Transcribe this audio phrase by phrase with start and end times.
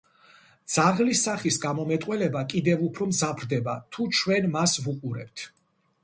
[0.75, 5.45] ძაღლის სახის გამომეტყველება კიდევ უფრო მძაფრდება, თუ ჩვენ მას ვუყურებთ.